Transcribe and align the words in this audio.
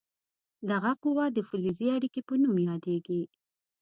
دغه 0.69 0.91
قوه 1.03 1.25
د 1.31 1.37
فلزي 1.49 1.87
اړیکې 1.97 2.21
په 2.27 2.33
نوم 2.41 2.55
یادیږي. 2.69 3.21